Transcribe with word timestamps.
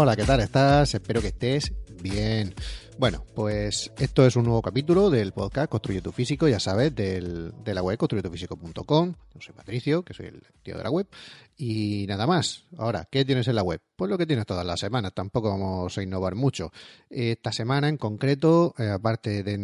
Hola, 0.00 0.14
¿qué 0.14 0.22
tal 0.22 0.38
estás? 0.38 0.94
Espero 0.94 1.20
que 1.20 1.26
estés 1.26 1.72
bien. 2.00 2.54
Bueno, 3.00 3.24
pues 3.34 3.90
esto 3.98 4.24
es 4.24 4.36
un 4.36 4.44
nuevo 4.44 4.62
capítulo 4.62 5.10
del 5.10 5.32
podcast 5.32 5.68
Construye 5.68 6.00
tu 6.00 6.12
Físico, 6.12 6.46
ya 6.46 6.60
sabes, 6.60 6.94
del, 6.94 7.52
de 7.64 7.74
la 7.74 7.82
web 7.82 7.98
construyetufísico.com. 7.98 9.14
Yo 9.34 9.40
soy 9.40 9.54
Patricio, 9.56 10.04
que 10.04 10.14
soy 10.14 10.26
el 10.26 10.40
tío 10.62 10.76
de 10.76 10.84
la 10.84 10.90
web. 10.92 11.08
Y 11.56 12.06
nada 12.06 12.28
más. 12.28 12.66
Ahora, 12.76 13.08
¿qué 13.10 13.24
tienes 13.24 13.48
en 13.48 13.56
la 13.56 13.64
web? 13.64 13.80
Pues 13.96 14.08
lo 14.08 14.16
que 14.16 14.26
tienes 14.26 14.46
todas 14.46 14.64
las 14.64 14.78
semanas. 14.78 15.14
Tampoco 15.14 15.50
vamos 15.50 15.98
a 15.98 16.00
innovar 16.04 16.36
mucho. 16.36 16.70
Esta 17.10 17.50
semana 17.50 17.88
en 17.88 17.96
concreto, 17.96 18.76
eh, 18.78 18.90
aparte 18.90 19.42
de, 19.42 19.58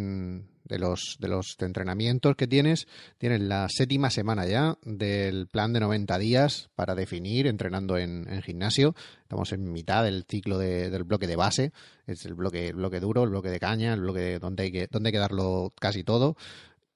de 0.64 0.78
los, 0.78 1.16
de 1.20 1.28
los 1.28 1.56
entrenamientos 1.60 2.36
que 2.36 2.46
tienes, 2.46 2.86
tienes 3.18 3.40
la 3.40 3.68
séptima 3.68 4.10
semana 4.10 4.46
ya 4.46 4.78
del 4.82 5.46
plan 5.46 5.72
de 5.72 5.80
90 5.80 6.18
días 6.18 6.70
para 6.74 6.94
definir 6.94 7.46
entrenando 7.46 7.98
en, 7.98 8.24
gimnasio. 8.42 8.94
Estamos 9.22 9.52
en 9.52 9.72
mitad 9.72 10.04
del 10.04 10.24
ciclo 10.28 10.58
del 10.58 11.04
bloque 11.04 11.26
de 11.26 11.36
base, 11.36 11.72
es 12.06 12.24
el 12.24 12.34
bloque, 12.34 12.72
bloque 12.72 13.00
duro, 13.00 13.24
el 13.24 13.30
bloque 13.30 13.50
de 13.50 13.60
caña, 13.60 13.92
el 13.94 14.00
bloque 14.00 14.38
donde 14.38 14.64
hay 14.64 14.72
que, 14.72 14.88
donde 14.90 15.08
hay 15.08 15.12
que 15.12 15.18
darlo 15.18 15.72
casi 15.78 16.02
todo. 16.02 16.36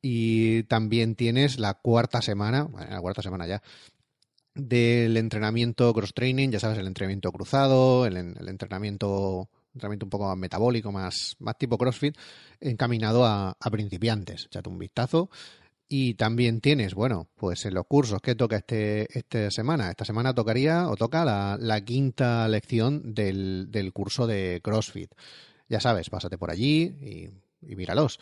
Y 0.01 0.63
también 0.65 1.15
tienes 1.15 1.59
la 1.59 1.75
cuarta 1.75 2.23
semana, 2.23 2.69
la 2.89 3.01
cuarta 3.01 3.23
semana 3.23 3.47
ya, 3.47 3.63
del 4.55 5.17
entrenamiento 5.17 5.93
cross-training, 5.93 6.51
ya 6.51 6.61
sabes, 6.61 6.79
el 6.79 6.87
entrenamiento 6.87 7.33
cruzado, 7.33 8.07
el, 8.07 8.17
el 8.17 8.49
entrenamiento 8.49 9.49
entrenamiento 9.79 10.07
un 10.07 10.11
poco 10.11 10.27
más 10.27 10.37
metabólico, 10.37 10.93
más, 10.93 11.37
más 11.39 11.57
tipo 11.57 11.79
CrossFit, 11.79 12.17
encaminado 12.61 13.25
a, 13.25 13.57
principiantes. 13.71 14.47
Echate 14.47 14.69
un 14.69 14.79
vistazo. 14.79 15.31
Y 15.91 16.15
también 16.15 16.61
tienes, 16.61 16.93
bueno, 16.93 17.29
pues 17.35 17.65
en 17.65 17.73
los 17.73 17.87
cursos 17.87 18.21
que 18.21 18.35
toca 18.35 18.57
este, 18.57 19.07
esta 19.19 19.51
semana. 19.51 19.89
Esta 19.89 20.05
semana 20.05 20.35
tocaría 20.35 20.87
o 20.89 20.97
toca 20.97 21.25
la, 21.25 21.81
quinta 21.81 22.47
lección 22.47 23.15
del, 23.15 23.71
del, 23.71 23.93
curso 23.95 24.27
de 24.27 24.61
CrossFit. 24.63 25.11
Ya 25.69 25.81
sabes, 25.81 26.11
pásate 26.11 26.37
por 26.37 26.51
allí 26.51 26.83
y, 26.83 27.31
y 27.67 27.77
míralos 27.77 28.19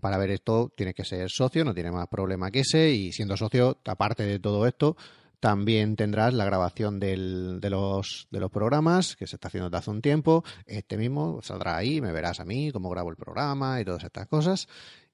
para 0.00 0.18
ver 0.18 0.30
esto 0.30 0.72
tienes 0.76 0.94
que 0.94 1.04
ser 1.04 1.30
socio, 1.30 1.64
no 1.64 1.74
tiene 1.74 1.90
más 1.90 2.06
problema 2.08 2.50
que 2.50 2.60
ese 2.60 2.90
y 2.90 3.12
siendo 3.12 3.36
socio, 3.36 3.78
aparte 3.86 4.24
de 4.24 4.38
todo 4.38 4.66
esto, 4.66 4.96
también 5.40 5.96
tendrás 5.96 6.34
la 6.34 6.44
grabación 6.44 7.00
de, 7.00 7.16
los, 7.16 8.28
de 8.30 8.40
los 8.40 8.50
programas 8.50 9.16
que 9.16 9.26
se 9.26 9.36
está 9.36 9.48
haciendo 9.48 9.70
desde 9.70 9.78
hace 9.78 9.90
un 9.90 10.02
tiempo. 10.02 10.44
Este 10.66 10.98
mismo 10.98 11.40
saldrá 11.42 11.78
ahí, 11.78 12.02
me 12.02 12.12
verás 12.12 12.40
a 12.40 12.44
mí, 12.44 12.70
cómo 12.70 12.90
grabo 12.90 13.10
el 13.10 13.16
programa 13.16 13.80
y 13.80 13.84
todas 13.86 14.04
estas 14.04 14.28
cosas. 14.28 14.68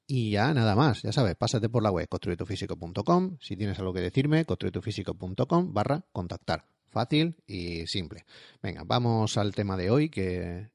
Y 0.08 0.30
ya 0.32 0.52
nada 0.52 0.74
más, 0.74 1.02
ya 1.02 1.12
sabes, 1.12 1.36
pásate 1.36 1.68
por 1.68 1.82
la 1.82 1.90
web 1.90 2.08
construyetufísico.com. 2.08 3.38
Si 3.40 3.56
tienes 3.56 3.78
algo 3.78 3.92
que 3.92 4.00
decirme, 4.00 4.44
construyetufísico.com 4.44 5.72
barra 5.72 6.04
contactar. 6.12 6.66
Fácil 6.88 7.36
y 7.46 7.86
simple. 7.86 8.24
Venga, 8.62 8.82
vamos 8.84 9.36
al 9.36 9.54
tema 9.54 9.76
de 9.76 9.90
hoy 9.90 10.08
que, 10.08 10.70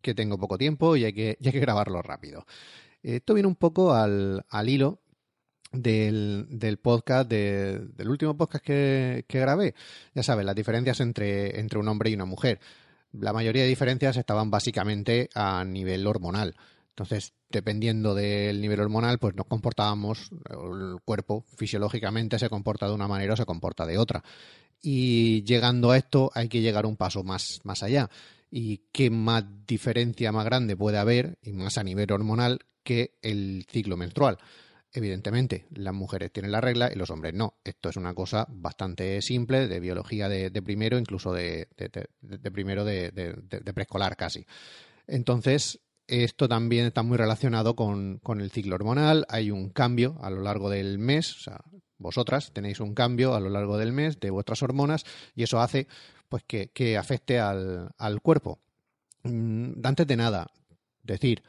que 0.00 0.14
tengo 0.14 0.38
poco 0.38 0.56
tiempo 0.56 0.96
y 0.96 1.04
hay 1.04 1.12
que, 1.12 1.38
hay 1.42 1.52
que 1.52 1.60
grabarlo 1.60 2.00
rápido. 2.00 2.46
Esto 3.02 3.34
viene 3.34 3.48
un 3.48 3.56
poco 3.56 3.92
al, 3.92 4.46
al 4.48 4.68
hilo 4.70 5.00
del, 5.74 6.46
del 6.48 6.78
podcast, 6.78 7.28
del 7.28 8.08
último 8.08 8.36
podcast 8.36 8.64
que, 8.64 9.24
que, 9.26 9.40
grabé. 9.40 9.74
Ya 10.14 10.22
sabes, 10.22 10.46
las 10.46 10.54
diferencias 10.54 11.00
entre, 11.00 11.58
entre 11.58 11.78
un 11.78 11.88
hombre 11.88 12.10
y 12.10 12.14
una 12.14 12.24
mujer. 12.24 12.60
La 13.12 13.32
mayoría 13.32 13.62
de 13.62 13.68
diferencias 13.68 14.16
estaban 14.16 14.50
básicamente 14.50 15.28
a 15.34 15.64
nivel 15.64 16.06
hormonal. 16.06 16.54
Entonces, 16.90 17.32
dependiendo 17.50 18.14
del 18.14 18.60
nivel 18.60 18.80
hormonal, 18.80 19.18
pues 19.18 19.34
nos 19.34 19.46
comportábamos, 19.46 20.30
el 20.48 21.00
cuerpo 21.04 21.44
fisiológicamente 21.56 22.38
se 22.38 22.48
comporta 22.48 22.86
de 22.86 22.94
una 22.94 23.08
manera 23.08 23.34
o 23.34 23.36
se 23.36 23.44
comporta 23.44 23.84
de 23.84 23.98
otra. 23.98 24.22
Y 24.80 25.42
llegando 25.44 25.90
a 25.90 25.96
esto 25.96 26.30
hay 26.34 26.48
que 26.48 26.60
llegar 26.60 26.86
un 26.86 26.96
paso 26.96 27.24
más, 27.24 27.60
más 27.64 27.82
allá. 27.82 28.10
¿Y 28.50 28.82
qué 28.92 29.10
más 29.10 29.44
diferencia 29.66 30.30
más 30.30 30.44
grande 30.44 30.76
puede 30.76 30.98
haber, 30.98 31.38
y 31.42 31.52
más 31.52 31.78
a 31.78 31.82
nivel 31.82 32.12
hormonal, 32.12 32.60
que 32.84 33.14
el 33.22 33.66
ciclo 33.68 33.96
menstrual? 33.96 34.38
Evidentemente, 34.96 35.66
las 35.74 35.92
mujeres 35.92 36.32
tienen 36.32 36.52
la 36.52 36.60
regla 36.60 36.88
y 36.90 36.96
los 36.96 37.10
hombres 37.10 37.34
no. 37.34 37.54
Esto 37.64 37.88
es 37.88 37.96
una 37.96 38.14
cosa 38.14 38.46
bastante 38.48 39.20
simple, 39.22 39.66
de 39.66 39.80
biología 39.80 40.28
de, 40.28 40.50
primero, 40.62 40.96
incluso 40.96 41.32
de, 41.32 41.66
primero 42.52 42.84
de, 42.84 43.12
preescolar 43.74 44.16
casi. 44.16 44.46
Entonces, 45.08 45.80
esto 46.06 46.48
también 46.48 46.86
está 46.86 47.02
muy 47.02 47.18
relacionado 47.18 47.74
con, 47.74 48.20
el 48.38 48.50
ciclo 48.52 48.76
hormonal. 48.76 49.26
Hay 49.28 49.50
un 49.50 49.70
cambio 49.70 50.16
a 50.22 50.30
lo 50.30 50.42
largo 50.42 50.70
del 50.70 51.00
mes, 51.00 51.38
o 51.38 51.40
sea, 51.40 51.60
vosotras 51.98 52.52
tenéis 52.52 52.78
un 52.78 52.94
cambio 52.94 53.34
a 53.34 53.40
lo 53.40 53.50
largo 53.50 53.76
del 53.78 53.92
mes 53.92 54.20
de 54.20 54.30
vuestras 54.30 54.62
hormonas 54.62 55.04
y 55.34 55.42
eso 55.42 55.58
hace 55.58 55.88
pues 56.28 56.44
que, 56.44 56.96
afecte 56.96 57.40
al, 57.40 57.90
al 57.98 58.20
cuerpo. 58.20 58.60
Mm, 59.24 59.84
antes 59.84 60.06
de 60.06 60.16
nada, 60.16 60.46
decir, 61.02 61.42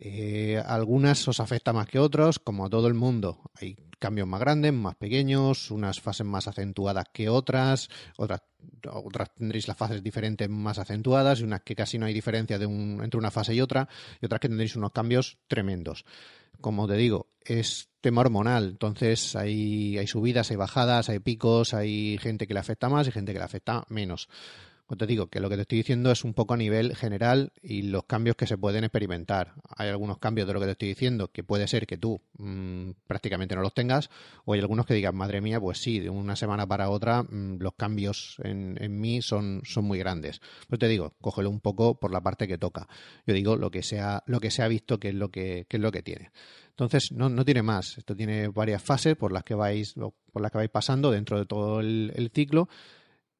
eh, 0.00 0.62
algunas 0.64 1.26
os 1.26 1.40
afecta 1.40 1.72
más 1.72 1.88
que 1.88 1.98
otras, 1.98 2.38
como 2.38 2.64
a 2.64 2.70
todo 2.70 2.86
el 2.86 2.94
mundo. 2.94 3.40
Hay 3.60 3.76
cambios 3.98 4.28
más 4.28 4.38
grandes, 4.38 4.72
más 4.72 4.94
pequeños, 4.94 5.72
unas 5.72 6.00
fases 6.00 6.24
más 6.24 6.46
acentuadas 6.46 7.06
que 7.12 7.28
otras, 7.28 7.88
otras, 8.16 8.42
otras 8.88 9.34
tendréis 9.34 9.66
las 9.66 9.76
fases 9.76 10.02
diferentes 10.02 10.48
más 10.48 10.78
acentuadas 10.78 11.40
y 11.40 11.44
unas 11.44 11.62
que 11.62 11.74
casi 11.74 11.98
no 11.98 12.06
hay 12.06 12.14
diferencia 12.14 12.58
de 12.60 12.66
un, 12.66 13.00
entre 13.02 13.18
una 13.18 13.32
fase 13.32 13.54
y 13.54 13.60
otra, 13.60 13.88
y 14.20 14.26
otras 14.26 14.40
que 14.40 14.48
tendréis 14.48 14.76
unos 14.76 14.92
cambios 14.92 15.38
tremendos. 15.48 16.04
Como 16.60 16.86
te 16.86 16.94
digo, 16.94 17.28
es 17.44 17.88
tema 18.00 18.20
hormonal, 18.20 18.68
entonces 18.70 19.34
hay, 19.34 19.98
hay 19.98 20.06
subidas, 20.06 20.50
hay 20.50 20.56
bajadas, 20.56 21.08
hay 21.08 21.18
picos, 21.18 21.74
hay 21.74 22.18
gente 22.18 22.46
que 22.46 22.54
le 22.54 22.60
afecta 22.60 22.88
más 22.88 23.08
y 23.08 23.12
gente 23.12 23.32
que 23.32 23.38
le 23.38 23.44
afecta 23.44 23.84
menos. 23.88 24.28
Pues 24.88 24.96
te 24.96 25.06
digo 25.06 25.26
que 25.26 25.38
lo 25.40 25.50
que 25.50 25.56
te 25.56 25.62
estoy 25.62 25.78
diciendo 25.78 26.10
es 26.10 26.24
un 26.24 26.32
poco 26.32 26.54
a 26.54 26.56
nivel 26.56 26.96
general 26.96 27.52
y 27.60 27.82
los 27.82 28.04
cambios 28.04 28.36
que 28.36 28.46
se 28.46 28.56
pueden 28.56 28.84
experimentar. 28.84 29.52
Hay 29.76 29.90
algunos 29.90 30.16
cambios 30.16 30.48
de 30.48 30.54
lo 30.54 30.60
que 30.60 30.64
te 30.64 30.72
estoy 30.72 30.88
diciendo 30.88 31.30
que 31.30 31.44
puede 31.44 31.68
ser 31.68 31.86
que 31.86 31.98
tú 31.98 32.22
mm, 32.38 32.92
prácticamente 33.06 33.54
no 33.54 33.60
los 33.60 33.74
tengas, 33.74 34.08
o 34.46 34.54
hay 34.54 34.60
algunos 34.60 34.86
que 34.86 34.94
digan, 34.94 35.14
madre 35.14 35.42
mía, 35.42 35.60
pues 35.60 35.76
sí, 35.76 36.00
de 36.00 36.08
una 36.08 36.36
semana 36.36 36.66
para 36.66 36.88
otra 36.88 37.22
mm, 37.22 37.58
los 37.60 37.74
cambios 37.74 38.38
en, 38.42 38.98
mí 38.98 39.20
son, 39.20 39.60
son 39.66 39.84
muy 39.84 39.98
grandes. 39.98 40.40
Pues 40.68 40.78
te 40.78 40.88
digo, 40.88 41.12
cógelo 41.20 41.50
un 41.50 41.60
poco 41.60 42.00
por 42.00 42.10
la 42.10 42.22
parte 42.22 42.48
que 42.48 42.56
toca. 42.56 42.88
Yo 43.26 43.34
digo 43.34 43.56
lo 43.56 43.70
que 43.70 43.82
se 43.82 44.00
ha, 44.00 44.22
lo 44.24 44.40
que 44.40 44.50
se 44.50 44.62
ha 44.62 44.68
visto 44.68 44.98
que 44.98 45.10
es 45.10 45.14
lo 45.14 45.30
que, 45.30 45.66
es 45.68 45.80
lo 45.80 45.92
que 45.92 46.02
tiene. 46.02 46.30
Entonces, 46.70 47.12
no, 47.12 47.28
no, 47.28 47.44
tiene 47.44 47.62
más. 47.62 47.98
Esto 47.98 48.16
tiene 48.16 48.48
varias 48.48 48.82
fases 48.82 49.16
por 49.16 49.32
las 49.32 49.44
que 49.44 49.54
vais, 49.54 49.96
por 50.32 50.40
las 50.40 50.50
que 50.50 50.56
vais 50.56 50.70
pasando 50.70 51.10
dentro 51.10 51.38
de 51.38 51.44
todo 51.44 51.80
el 51.80 52.30
ciclo. 52.32 52.70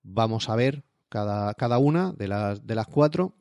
Vamos 0.02 0.50
a 0.50 0.56
ver 0.56 0.84
cada, 1.08 1.54
cada 1.54 1.78
una 1.78 2.12
de 2.12 2.28
las, 2.28 2.66
de 2.66 2.74
las 2.74 2.86
cuatro 2.86 3.34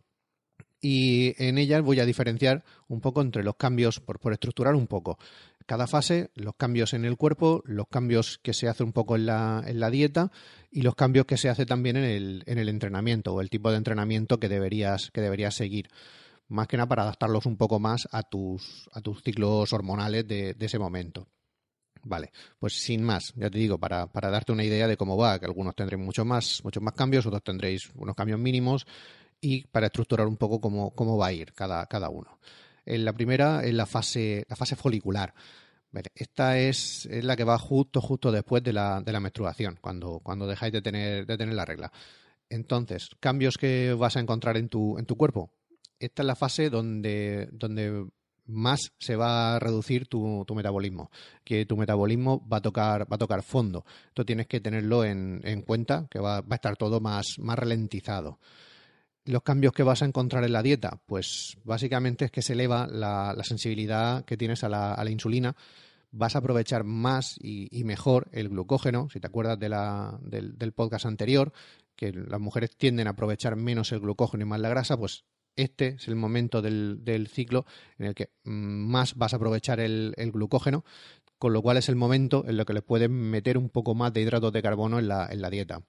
y 0.82 1.34
en 1.44 1.58
ellas 1.58 1.82
voy 1.82 2.00
a 2.00 2.06
diferenciar 2.06 2.64
un 2.88 3.02
poco 3.02 3.22
entre 3.22 3.44
los 3.44 3.56
cambios, 3.56 4.00
por, 4.00 4.20
por, 4.20 4.34
estructurar 4.34 4.76
un 4.76 4.88
poco. 4.88 5.18
Cada 5.66 5.88
fase, 5.88 6.30
los 6.36 6.56
cambios 6.56 6.94
en 6.94 7.04
el 7.04 7.18
cuerpo, 7.18 7.62
los 7.66 7.88
cambios 7.88 8.40
que 8.42 8.54
se 8.54 8.70
hace 8.70 8.84
un 8.84 8.94
poco 8.94 9.16
en 9.16 9.26
la, 9.26 9.64
en 9.66 9.80
la 9.80 9.90
dieta 9.90 10.32
y 10.72 10.84
los 10.84 10.96
cambios 10.96 11.26
que 11.26 11.38
se 11.38 11.50
hace 11.50 11.66
también 11.66 11.98
en 11.98 12.04
el, 12.04 12.44
en 12.46 12.58
el 12.58 12.70
entrenamiento 12.70 13.34
o 13.34 13.42
el 13.42 13.50
tipo 13.50 13.72
de 13.72 13.78
entrenamiento 13.78 14.40
que 14.40 14.50
deberías, 14.50 15.12
que 15.12 15.22
deberías 15.22 15.56
seguir. 15.56 15.90
Más 16.48 16.68
que 16.68 16.78
nada 16.78 16.88
para 16.88 17.02
adaptarlos 17.04 17.46
un 17.46 17.58
poco 17.58 17.80
más 17.80 18.08
a 18.12 18.24
tus, 18.24 18.88
a 18.94 19.02
tus 19.02 19.22
ciclos 19.24 19.74
hormonales 19.74 20.26
de, 20.28 20.54
de 20.54 20.66
ese 20.66 20.80
momento. 20.80 21.28
Vale, 22.04 22.32
pues 22.60 22.74
sin 22.74 23.04
más, 23.04 23.34
ya 23.36 23.50
te 23.50 23.58
digo, 23.58 23.78
para, 23.78 24.08
para 24.08 24.30
darte 24.30 24.52
una 24.52 24.64
idea 24.64 24.88
de 24.88 24.98
cómo 24.98 25.18
va, 25.18 25.40
que 25.40 25.46
algunos 25.46 25.76
tendréis 25.76 26.04
mucho 26.04 26.26
más, 26.26 26.62
muchos 26.64 26.84
más 26.84 26.94
cambios, 26.94 27.26
otros 27.26 27.44
tendréis 27.44 27.90
unos 27.96 28.16
cambios 28.16 28.40
mínimos 28.40 28.86
y 29.42 29.66
para 29.68 29.88
estructurar 29.88 30.28
un 30.28 30.38
poco 30.38 30.60
cómo, 30.60 30.92
cómo 30.92 31.18
va 31.18 31.28
a 31.28 31.34
ir 31.34 31.54
cada, 31.54 31.86
cada 31.88 32.10
uno. 32.10 32.40
En 32.86 33.06
la 33.06 33.14
primera 33.14 33.64
es 33.66 33.74
la 33.74 33.86
fase, 33.86 34.46
la 34.48 34.56
fase 34.56 34.76
folicular. 34.76 35.34
esta 36.16 36.58
es, 36.58 37.06
es, 37.08 37.24
la 37.24 37.36
que 37.36 37.44
va 37.44 37.58
justo, 37.58 38.02
justo 38.02 38.32
después 38.32 38.64
de 38.64 38.74
la, 38.74 39.02
de 39.02 39.12
la 39.12 39.20
menstruación, 39.20 39.78
cuando, 39.82 40.20
cuando 40.24 40.48
dejáis 40.48 40.74
de 40.74 40.82
tener, 40.82 41.26
de 41.26 41.38
tener 41.38 41.56
la 41.56 41.66
regla. 41.66 41.92
Entonces, 42.50 43.10
cambios 43.20 43.58
que 43.58 43.94
vas 43.94 44.16
a 44.16 44.22
encontrar 44.22 44.58
en 44.58 44.70
tu, 44.70 44.98
en 44.98 45.06
tu 45.06 45.18
cuerpo. 45.18 45.52
Esta 46.00 46.22
es 46.22 46.28
la 46.28 46.36
fase 46.36 46.70
donde, 46.70 47.50
donde 47.52 48.08
más 48.48 48.94
se 48.98 49.16
va 49.16 49.56
a 49.56 49.60
reducir 49.60 50.08
tu, 50.08 50.46
metabolismo, 50.56 51.12
que 51.44 51.66
tu 51.66 51.78
metabolismo 51.78 52.48
va 52.48 52.58
a 52.58 52.62
tocar, 52.62 53.12
va 53.12 53.16
a 53.16 53.20
tocar 53.20 53.44
fondo. 53.44 53.86
Esto 54.08 54.26
tienes 54.26 54.48
que 54.48 54.60
tenerlo 54.60 55.04
en, 55.04 55.62
cuenta, 55.66 56.08
que 56.10 56.20
va, 56.20 56.38
a 56.38 56.56
estar 56.56 56.78
todo 56.78 57.00
más, 57.00 57.36
más 57.40 57.60
ralentizado. 57.60 58.40
Los 59.26 59.44
cambios 59.44 59.74
que 59.74 59.84
vas 59.84 60.02
a 60.02 60.06
encontrar 60.06 60.46
en 60.46 60.54
la 60.54 60.64
dieta, 60.64 61.02
pues 61.06 61.58
básicamente 61.66 62.26
es 62.26 62.32
que 62.32 62.42
se 62.42 62.54
eleva 62.54 62.88
la, 62.88 63.36
sensibilidad 63.44 64.24
que 64.24 64.38
tienes 64.38 64.64
a 64.64 64.70
la, 64.70 65.10
insulina, 65.10 65.56
vas 66.12 66.36
a 66.36 66.40
aprovechar 66.40 66.86
más 66.86 67.36
y, 67.38 67.84
mejor 67.84 68.30
el 68.32 68.50
glucógeno. 68.50 69.10
Si 69.12 69.20
te 69.20 69.28
acuerdas 69.28 69.60
de 69.60 69.70
la, 69.70 70.18
del, 70.22 70.58
del, 70.58 70.72
podcast 70.72 71.06
anterior, 71.06 71.52
que 71.98 72.14
las 72.14 72.40
mujeres 72.40 72.78
tienden 72.78 73.08
a 73.08 73.12
aprovechar 73.12 73.58
menos 73.58 73.92
el 73.92 74.00
glucógeno 74.00 74.44
y 74.44 74.48
más 74.48 74.62
la 74.62 74.70
grasa, 74.70 74.96
pues 74.96 75.26
este 75.58 75.96
es 75.98 76.08
el 76.08 76.16
momento 76.16 76.62
del, 76.62 77.30
ciclo 77.32 77.66
en 77.98 78.06
el 78.06 78.16
que 78.16 78.30
mm, 78.46 78.52
más 78.52 79.16
vas 79.16 79.34
a 79.34 79.36
aprovechar 79.36 79.80
el, 79.80 80.14
glucógeno, 80.32 80.86
con 81.38 81.52
lo 81.52 81.62
cual 81.62 81.78
es 81.78 81.90
el 81.90 81.96
momento 81.96 82.46
en 82.48 82.58
el 82.58 82.66
que 82.66 82.74
le 82.74 82.82
puedes 82.82 83.10
meter 83.10 83.58
un 83.58 83.70
poco 83.70 83.94
más 83.94 84.14
de 84.14 84.22
hidratos 84.22 84.54
de 84.54 84.62
carbono 84.62 85.00
en 85.00 85.08
la, 85.08 85.50
dieta. 85.50 85.82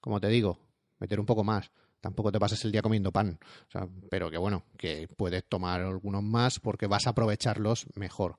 Como 0.00 0.20
te 0.20 0.28
digo, 0.28 0.60
meter 0.98 1.18
un 1.18 1.26
poco 1.26 1.42
más. 1.42 1.70
Tampoco 2.00 2.30
te 2.30 2.38
pases 2.38 2.64
el 2.64 2.70
día 2.70 2.82
comiendo 2.82 3.10
pan. 3.10 3.38
pero 4.10 4.30
que 4.30 4.38
bueno, 4.38 4.64
que 4.76 5.08
puedes 5.16 5.44
tomar 5.44 5.80
algunos 5.80 6.22
más 6.22 6.60
porque 6.60 6.86
vas 6.86 7.06
a 7.06 7.10
aprovecharlos 7.10 7.86
mejor. 7.94 8.38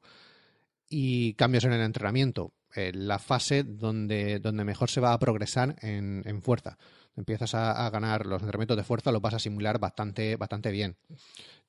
Y 0.89 1.33
cambios 1.33 1.65
en 1.65 1.73
el 1.73 1.81
entrenamiento. 1.81 2.53
La 2.75 3.19
fase 3.19 3.63
donde, 3.63 4.39
donde 4.39 4.63
mejor 4.63 4.89
se 4.89 5.01
va 5.01 5.13
a 5.13 5.19
progresar 5.19 5.75
en, 5.81 6.21
en 6.25 6.41
fuerza. 6.41 6.77
Empiezas 7.17 7.55
a, 7.55 7.89
ganar 7.89 8.27
los 8.27 8.43
entrenamientos 8.43 8.77
de 8.77 8.83
fuerza, 8.83 9.11
los 9.11 9.23
vas 9.23 9.33
a 9.33 9.39
simular 9.39 9.79
bastante, 9.79 10.35
bastante 10.35 10.69
bien. 10.69 10.97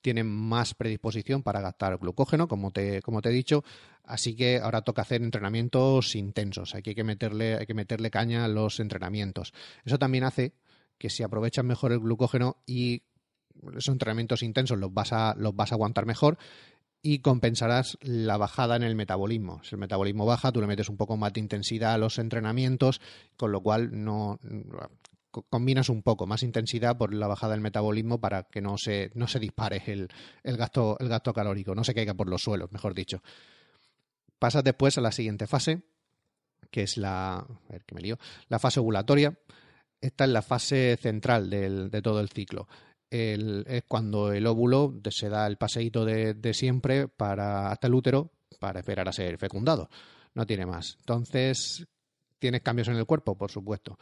Tienen 0.03 0.27
más 0.27 0.75
predisposición 0.75 1.43
para 1.43 1.63
gastar 1.63 1.97
glucógeno, 1.97 2.47
como 2.47 2.71
te, 2.71 3.01
como 3.01 3.23
te 3.23 3.31
he 3.31 3.33
dicho, 3.33 3.65
así 4.05 4.37
que 4.37 4.59
ahora 4.59 4.83
toca 4.83 5.03
hacer 5.03 5.23
entrenamientos 5.23 6.15
intensos. 6.15 6.75
Hay 6.75 6.83
que 6.83 7.03
meterle, 7.03 7.57
hay 7.57 7.65
que 7.65 7.73
meterle 7.73 8.11
caña 8.11 8.45
a 8.45 8.49
los 8.49 8.79
entrenamientos. 8.79 9.55
Eso 9.87 9.99
también 9.99 10.25
hace 10.25 10.53
que 10.99 11.09
si 11.09 11.23
aprovechas 11.23 11.65
mejor 11.65 11.93
el 11.93 12.01
glucógeno 12.01 12.59
y 12.67 13.05
esos 13.71 13.89
entrenamientos 13.89 14.43
intensos 14.43 14.79
los 14.79 14.93
vas 14.93 15.15
a, 15.15 15.35
los 15.37 15.57
vas 15.57 15.73
a 15.73 15.77
aguantar 15.77 16.05
mejor 16.05 16.37
y 17.03 17.21
compensarás 17.21 17.97
la 18.01 18.37
bajada 18.37 18.77
en 18.77 18.83
el 18.83 18.97
metabolismo. 18.97 19.63
Si 19.63 19.75
el 19.75 19.81
metabolismo 19.81 20.27
baja, 20.27 20.53
tú 20.53 20.61
le 20.61 20.67
metes 20.67 20.89
un 20.89 20.97
poco 20.97 21.17
más 21.17 21.33
de 21.33 21.41
intensidad 21.41 21.95
a 21.95 21.99
los 21.99 22.19
entrenamientos, 22.19 23.01
con 23.37 23.53
lo 23.53 23.61
cual 23.61 23.91
no 23.93 24.39
combinas 25.51 25.89
un 25.89 26.03
poco 26.03 26.27
más 26.27 26.43
intensidad 26.43 26.97
por 26.97 27.15
la 27.15 27.29
bajada 27.29 27.53
del 27.53 27.61
metabolismo 27.61 28.21
para 28.21 28.45
que 28.45 28.61
no 28.61 28.77
se, 28.79 29.11
no 29.15 29.29
se 29.29 29.39
dispare 29.39 29.83
el, 29.87 30.09
el, 30.43 30.57
gasto, 30.57 30.97
el 30.99 31.09
gasto 31.09 31.33
calórico, 31.33 31.75
no 31.75 31.85
se 31.85 31.95
caiga 31.95 32.15
por 32.15 32.29
los 32.29 32.43
suelos, 32.43 32.73
mejor 32.73 32.95
dicho. 32.95 33.23
Pasas 34.39 34.65
después 34.65 34.99
a 34.99 35.01
la 35.01 35.13
siguiente 35.13 35.47
fase, 35.47 35.83
que 36.71 36.83
es 36.83 36.97
la, 36.97 37.47
que 37.87 37.95
me 37.95 38.01
lío, 38.01 38.19
la 38.49 38.59
fase 38.59 38.81
ovulatoria 38.81 39.39
esta 40.01 40.25
es 40.25 40.31
la 40.31 40.43
fase 40.43 40.97
central 41.01 41.51
de 41.51 42.03
todo 42.03 42.21
el 42.21 42.29
ciclo. 42.29 42.69
Es 43.11 43.83
cuando 43.89 44.33
el 44.33 44.47
óvulo 44.47 44.95
se 45.11 45.29
da 45.29 45.47
el 45.47 45.57
paseíto 45.57 46.05
de, 46.05 46.55
siempre 46.55 47.09
para, 47.09 47.71
hasta 47.71 47.87
el 47.87 47.95
útero 47.95 48.31
para 48.59 48.81
esperar 48.81 49.09
a 49.09 49.13
ser 49.13 49.39
fecundado. 49.39 49.89
No 50.35 50.47
tiene 50.47 50.67
más. 50.67 50.97
Entonces, 51.01 51.87
¿tienes 52.39 52.63
cambios 52.63 52.89
en 52.89 52.97
el 52.97 53.07
cuerpo? 53.07 53.37
Por 53.37 53.51
supuesto. 53.51 53.99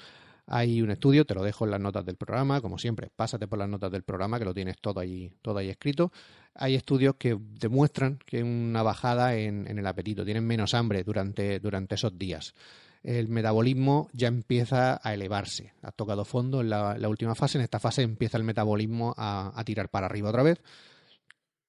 Hay 0.48 0.80
un 0.80 0.92
estudio, 0.92 1.24
te 1.24 1.34
lo 1.34 1.42
dejo 1.42 1.64
en 1.64 1.72
las 1.72 1.80
notas 1.80 2.04
del 2.06 2.16
programa, 2.16 2.60
como 2.60 2.78
siempre, 2.78 3.10
pásate 3.14 3.48
por 3.48 3.58
las 3.58 3.68
notas 3.68 3.90
del 3.90 4.04
programa, 4.04 4.38
que 4.38 4.44
lo 4.44 4.54
tienes 4.54 4.76
todo 4.80 5.00
ahí, 5.00 5.32
todo 5.42 5.58
ahí 5.58 5.70
escrito. 5.70 6.12
Hay 6.54 6.76
estudios 6.76 7.16
que 7.18 7.36
demuestran 7.40 8.20
que 8.24 8.36
hay 8.36 8.42
una 8.44 8.84
bajada 8.84 9.34
en, 9.34 9.66
en 9.66 9.78
el 9.78 9.86
apetito, 9.86 10.24
tienen 10.24 10.46
menos 10.46 10.72
hambre 10.74 11.02
durante, 11.02 11.58
durante 11.58 11.96
esos 11.96 12.16
días 12.16 12.54
el 13.02 13.28
metabolismo 13.28 14.08
ya 14.12 14.28
empieza 14.28 15.00
a 15.02 15.14
elevarse. 15.14 15.72
Has 15.82 15.94
tocado 15.94 16.24
fondo 16.24 16.60
en 16.60 16.70
la, 16.70 17.08
última 17.08 17.34
fase. 17.34 17.58
En 17.58 17.64
esta 17.64 17.78
fase 17.78 18.02
empieza 18.02 18.36
el 18.36 18.44
metabolismo 18.44 19.14
a, 19.16 19.62
tirar 19.64 19.88
para 19.88 20.06
arriba 20.06 20.30
otra 20.30 20.42
vez. 20.42 20.60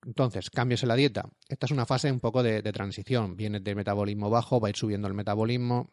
Entonces, 0.06 0.50
cambios 0.50 0.84
en 0.84 0.90
la 0.90 0.96
dieta. 0.96 1.30
Esta 1.48 1.66
es 1.66 1.72
una 1.72 1.86
fase 1.86 2.12
un 2.12 2.20
poco 2.20 2.42
de, 2.42 2.62
transición. 2.72 3.36
Vienes 3.36 3.64
de 3.64 3.76
metabolismo 3.76 4.30
bajo, 4.30 4.60
va 4.60 4.68
a 4.68 4.72
ir 4.72 4.78
subiendo 4.78 5.08
el 5.08 5.14
metabolismo, 5.14 5.92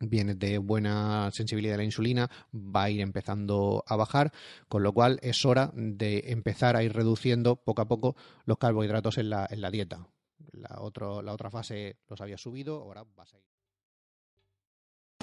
vienes 0.00 0.38
de 0.38 0.58
buena 0.58 1.30
sensibilidad 1.32 1.74
a 1.74 1.78
la 1.78 1.84
insulina, 1.84 2.30
va 2.54 2.84
a 2.84 2.90
ir 2.90 3.00
empezando 3.00 3.84
a 3.86 3.96
bajar, 3.96 4.32
con 4.68 4.82
lo 4.82 4.92
cual 4.92 5.18
es 5.22 5.44
hora 5.44 5.72
de 5.74 6.24
empezar 6.28 6.76
a 6.76 6.82
ir 6.82 6.92
reduciendo 6.92 7.56
poco 7.56 7.82
a 7.82 7.88
poco 7.88 8.16
los 8.44 8.58
carbohidratos 8.58 9.18
en 9.18 9.30
la, 9.30 9.70
dieta. 9.72 10.06
La, 10.52 10.80
la 11.22 11.32
otra 11.32 11.50
fase 11.50 11.96
los 12.08 12.20
había 12.20 12.38
subido, 12.38 12.76
ahora 12.82 13.04
vas 13.16 13.34
a 13.34 13.38
ir. 13.38 13.57